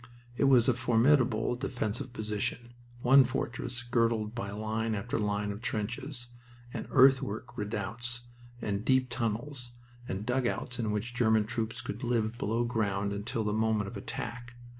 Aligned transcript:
It 0.35 0.45
was 0.45 0.67
a 0.67 0.73
formidable 0.73 1.55
defensive 1.55 2.11
position, 2.11 2.73
one 3.03 3.23
fortress 3.23 3.83
girdled 3.83 4.33
by 4.33 4.49
line 4.49 4.95
after 4.95 5.19
line 5.19 5.51
of 5.51 5.61
trenches, 5.61 6.29
and 6.73 6.87
earthwork 6.89 7.55
redoubts, 7.55 8.21
and 8.63 8.83
deep 8.83 9.11
tunnels, 9.11 9.73
and 10.07 10.25
dugouts 10.25 10.79
in 10.79 10.89
which 10.89 11.13
the 11.13 11.17
German 11.19 11.45
troops 11.45 11.81
could 11.81 12.03
live 12.03 12.39
below 12.39 12.63
ground 12.63 13.13
until 13.13 13.43
the 13.43 13.53
moment 13.53 13.87
of 13.89 13.95
attack. 13.95 14.55